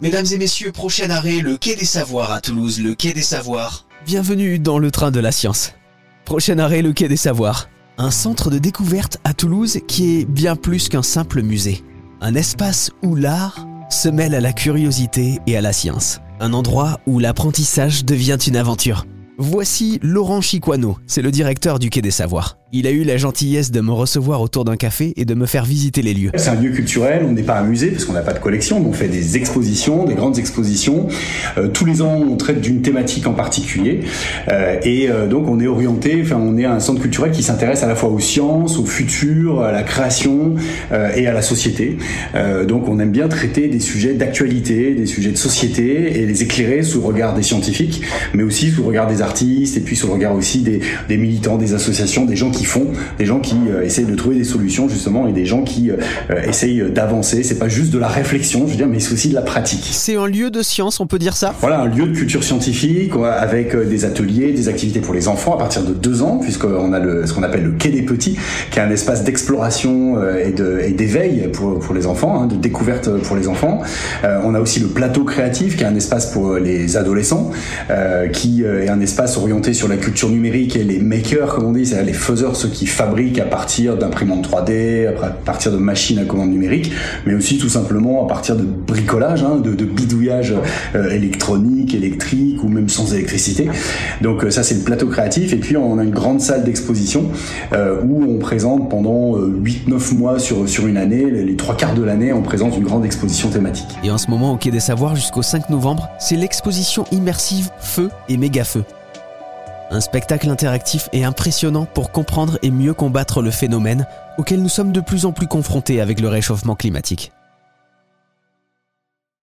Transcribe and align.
Mesdames 0.00 0.26
et 0.30 0.38
messieurs, 0.38 0.70
prochain 0.70 1.10
arrêt, 1.10 1.40
le 1.40 1.56
Quai 1.56 1.74
des 1.74 1.84
Savoirs 1.84 2.30
à 2.30 2.40
Toulouse, 2.40 2.80
le 2.80 2.94
Quai 2.94 3.12
des 3.12 3.20
Savoirs. 3.20 3.84
Bienvenue 4.06 4.60
dans 4.60 4.78
le 4.78 4.92
train 4.92 5.10
de 5.10 5.18
la 5.18 5.32
science. 5.32 5.72
Prochain 6.24 6.60
arrêt, 6.60 6.82
le 6.82 6.92
Quai 6.92 7.08
des 7.08 7.16
Savoirs. 7.16 7.68
Un 7.96 8.12
centre 8.12 8.48
de 8.48 8.58
découverte 8.58 9.18
à 9.24 9.34
Toulouse 9.34 9.80
qui 9.88 10.20
est 10.20 10.24
bien 10.24 10.54
plus 10.54 10.88
qu'un 10.88 11.02
simple 11.02 11.42
musée. 11.42 11.82
Un 12.20 12.36
espace 12.36 12.92
où 13.02 13.16
l'art 13.16 13.66
se 13.90 14.08
mêle 14.08 14.36
à 14.36 14.40
la 14.40 14.52
curiosité 14.52 15.40
et 15.48 15.56
à 15.56 15.60
la 15.60 15.72
science. 15.72 16.20
Un 16.38 16.52
endroit 16.52 17.00
où 17.08 17.18
l'apprentissage 17.18 18.04
devient 18.04 18.38
une 18.46 18.56
aventure. 18.56 19.04
Voici 19.40 20.00
Laurent 20.02 20.40
Chiquano, 20.40 20.98
c'est 21.06 21.22
le 21.22 21.30
directeur 21.30 21.78
du 21.78 21.90
Quai 21.90 22.02
des 22.02 22.10
Savoirs. 22.10 22.58
Il 22.72 22.88
a 22.88 22.90
eu 22.90 23.04
la 23.04 23.16
gentillesse 23.16 23.70
de 23.70 23.80
me 23.80 23.92
recevoir 23.92 24.42
autour 24.42 24.64
d'un 24.64 24.76
café 24.76 25.14
et 25.16 25.24
de 25.24 25.34
me 25.34 25.46
faire 25.46 25.64
visiter 25.64 26.02
les 26.02 26.12
lieux. 26.12 26.30
C'est 26.34 26.50
un 26.50 26.60
lieu 26.60 26.70
culturel, 26.70 27.24
on 27.24 27.32
n'est 27.32 27.44
pas 27.44 27.58
un 27.60 27.62
musée 27.62 27.92
parce 27.92 28.04
qu'on 28.04 28.12
n'a 28.12 28.20
pas 28.20 28.34
de 28.34 28.40
collection, 28.40 28.84
on 28.84 28.92
fait 28.92 29.06
des 29.06 29.36
expositions, 29.36 30.04
des 30.04 30.14
grandes 30.14 30.38
expositions. 30.38 31.06
Euh, 31.56 31.68
tous 31.68 31.86
les 31.86 32.02
ans, 32.02 32.16
on 32.16 32.36
traite 32.36 32.60
d'une 32.60 32.82
thématique 32.82 33.28
en 33.28 33.32
particulier. 33.32 34.00
Euh, 34.48 34.76
et 34.82 35.08
euh, 35.08 35.28
donc, 35.28 35.48
on 35.48 35.60
est 35.60 35.68
orienté, 35.68 36.20
enfin, 36.20 36.36
on 36.36 36.58
est 36.58 36.66
un 36.66 36.80
centre 36.80 37.00
culturel 37.00 37.30
qui 37.30 37.44
s'intéresse 37.44 37.84
à 37.84 37.86
la 37.86 37.94
fois 37.94 38.10
aux 38.10 38.18
sciences, 38.18 38.76
au 38.76 38.84
futur, 38.84 39.62
à 39.62 39.70
la 39.70 39.84
création 39.84 40.56
et 41.16 41.26
à 41.26 41.32
la 41.32 41.42
société. 41.42 41.96
Donc, 42.66 42.88
on 42.88 42.98
aime 42.98 43.12
bien 43.12 43.28
traiter 43.28 43.68
des 43.68 43.80
sujets 43.80 44.14
d'actualité, 44.14 44.94
des 44.94 45.06
sujets 45.06 45.30
de 45.30 45.36
société 45.36 46.20
et 46.20 46.26
les 46.26 46.42
éclairer 46.42 46.82
sous 46.82 47.00
le 47.00 47.06
regard 47.06 47.34
des 47.34 47.42
scientifiques, 47.42 48.02
mais 48.34 48.42
aussi 48.42 48.70
sous 48.70 48.82
le 48.82 48.88
regard 48.88 49.06
des 49.06 49.22
artistes 49.22 49.27
et 49.76 49.80
puis 49.80 49.94
sous 49.94 50.06
le 50.06 50.14
regard 50.14 50.34
aussi 50.34 50.60
des, 50.60 50.80
des 51.08 51.16
militants, 51.16 51.58
des 51.58 51.74
associations, 51.74 52.24
des 52.24 52.36
gens 52.36 52.50
qui 52.50 52.64
font, 52.64 52.86
des 53.18 53.26
gens 53.26 53.40
qui 53.40 53.56
euh, 53.70 53.84
essayent 53.84 54.06
de 54.06 54.14
trouver 54.14 54.36
des 54.36 54.44
solutions 54.44 54.88
justement 54.88 55.28
et 55.28 55.32
des 55.32 55.44
gens 55.44 55.62
qui 55.62 55.90
euh, 55.90 55.96
essayent 56.46 56.90
d'avancer. 56.90 57.42
C'est 57.42 57.58
pas 57.58 57.68
juste 57.68 57.92
de 57.92 57.98
la 57.98 58.08
réflexion, 58.08 58.66
je 58.66 58.72
veux 58.72 58.76
dire, 58.76 58.88
mais 58.88 59.00
c'est 59.00 59.12
aussi 59.12 59.28
de 59.28 59.34
la 59.34 59.42
pratique. 59.42 59.86
C'est 59.90 60.16
un 60.16 60.26
lieu 60.26 60.50
de 60.50 60.62
science, 60.62 61.00
on 61.00 61.06
peut 61.06 61.18
dire 61.18 61.36
ça? 61.36 61.54
Voilà, 61.60 61.80
un 61.80 61.86
lieu 61.86 62.06
de 62.06 62.16
culture 62.16 62.42
scientifique 62.42 63.12
avec 63.38 63.74
euh, 63.74 63.84
des 63.84 64.04
ateliers, 64.04 64.52
des 64.52 64.68
activités 64.68 65.00
pour 65.00 65.14
les 65.14 65.28
enfants 65.28 65.54
à 65.54 65.58
partir 65.58 65.82
de 65.82 65.92
deux 65.92 66.22
ans, 66.22 66.38
puisqu'on 66.38 66.92
a 66.92 66.98
le, 66.98 67.26
ce 67.26 67.32
qu'on 67.32 67.42
appelle 67.42 67.64
le 67.64 67.72
quai 67.72 67.90
des 67.90 68.02
petits, 68.02 68.38
qui 68.70 68.78
est 68.78 68.82
un 68.82 68.90
espace 68.90 69.24
d'exploration 69.24 70.16
et, 70.38 70.52
de, 70.52 70.80
et 70.84 70.92
d'éveil 70.92 71.48
pour, 71.52 71.78
pour 71.78 71.94
les 71.94 72.06
enfants, 72.06 72.40
hein, 72.40 72.46
de 72.46 72.56
découverte 72.56 73.10
pour 73.22 73.36
les 73.36 73.48
enfants. 73.48 73.82
Euh, 74.24 74.40
on 74.44 74.54
a 74.54 74.60
aussi 74.60 74.80
le 74.80 74.88
plateau 74.88 75.24
créatif, 75.24 75.76
qui 75.76 75.82
est 75.84 75.86
un 75.86 75.96
espace 75.96 76.26
pour 76.32 76.54
les 76.54 76.96
adolescents, 76.96 77.50
euh, 77.90 78.28
qui 78.28 78.62
est 78.62 78.88
un 78.88 79.00
espace 79.00 79.17
orienté 79.36 79.74
sur 79.74 79.88
la 79.88 79.96
culture 79.96 80.30
numérique 80.30 80.76
et 80.76 80.84
les 80.84 80.98
makers, 80.98 81.54
comme 81.54 81.66
on 81.66 81.72
dit, 81.72 81.86
c'est-à-dire 81.86 82.06
les 82.06 82.12
faiseurs, 82.12 82.56
ceux 82.56 82.68
qui 82.68 82.86
fabriquent 82.86 83.40
à 83.40 83.44
partir 83.44 83.96
d'imprimantes 83.96 84.48
3D, 84.48 85.08
à 85.08 85.30
partir 85.30 85.72
de 85.72 85.76
machines 85.76 86.18
à 86.18 86.24
commande 86.24 86.50
numérique, 86.50 86.92
mais 87.26 87.34
aussi 87.34 87.58
tout 87.58 87.68
simplement 87.68 88.24
à 88.24 88.28
partir 88.28 88.56
de 88.56 88.62
bricolage, 88.62 89.42
hein, 89.42 89.56
de, 89.56 89.72
de, 89.74 89.84
bidouillage 89.84 90.54
euh, 90.94 91.10
électronique, 91.10 91.94
électrique 91.94 92.62
ou 92.62 92.68
même 92.68 92.88
sans 92.88 93.12
électricité. 93.12 93.68
Donc 94.20 94.44
euh, 94.44 94.50
ça 94.50 94.62
c'est 94.62 94.76
le 94.76 94.82
plateau 94.82 95.08
créatif 95.08 95.52
et 95.52 95.56
puis 95.56 95.76
on 95.76 95.98
a 95.98 96.04
une 96.04 96.10
grande 96.10 96.40
salle 96.40 96.64
d'exposition 96.64 97.26
euh, 97.72 98.00
où 98.02 98.22
on 98.22 98.38
présente 98.38 98.88
pendant 98.88 99.36
8-9 99.36 100.16
mois 100.16 100.38
sur, 100.38 100.68
sur 100.68 100.86
une 100.86 100.96
année, 100.96 101.30
les, 101.30 101.44
les 101.44 101.56
trois 101.56 101.76
quarts 101.76 101.94
de 101.94 102.02
l'année, 102.02 102.32
on 102.32 102.42
présente 102.42 102.76
une 102.76 102.84
grande 102.84 103.04
exposition 103.04 103.48
thématique. 103.48 103.88
Et 104.04 104.10
en 104.10 104.18
ce 104.18 104.30
moment 104.30 104.52
au 104.52 104.56
Quai 104.56 104.70
des 104.70 104.80
Savoirs 104.80 105.16
jusqu'au 105.16 105.42
5 105.42 105.70
novembre, 105.70 106.08
c'est 106.18 106.36
l'exposition 106.36 107.04
immersive 107.10 107.70
Feu 107.80 108.10
et 108.28 108.36
Méga 108.36 108.64
Feu. 108.64 108.84
Un 109.90 110.00
spectacle 110.00 110.50
interactif 110.50 111.08
et 111.14 111.24
impressionnant 111.24 111.86
pour 111.86 112.12
comprendre 112.12 112.58
et 112.62 112.70
mieux 112.70 112.92
combattre 112.92 113.40
le 113.40 113.50
phénomène 113.50 114.06
auquel 114.36 114.60
nous 114.60 114.68
sommes 114.68 114.92
de 114.92 115.00
plus 115.00 115.24
en 115.24 115.32
plus 115.32 115.46
confrontés 115.46 116.00
avec 116.00 116.20
le 116.20 116.28
réchauffement 116.28 116.76
climatique. 116.76 117.32